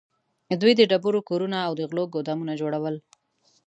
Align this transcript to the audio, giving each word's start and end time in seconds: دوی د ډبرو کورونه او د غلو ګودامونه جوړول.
دوی 0.61 0.73
د 0.77 0.81
ډبرو 0.91 1.19
کورونه 1.29 1.57
او 1.67 1.73
د 1.79 1.81
غلو 1.89 2.03
ګودامونه 2.13 2.53
جوړول. 2.61 2.95